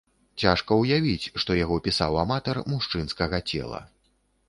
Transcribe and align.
Цяжка 0.43 0.77
ўявіць, 0.83 1.29
што 1.45 1.59
яго 1.59 1.79
пісаў 1.89 2.19
аматар 2.25 2.63
мужчынскага 2.75 3.45
цела. 3.53 3.89